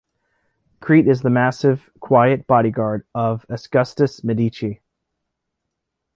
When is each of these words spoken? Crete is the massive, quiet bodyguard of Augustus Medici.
Crete 0.79 1.07
is 1.07 1.21
the 1.21 1.29
massive, 1.29 1.91
quiet 1.99 2.47
bodyguard 2.47 3.05
of 3.13 3.45
Augustus 3.49 4.23
Medici. 4.23 4.81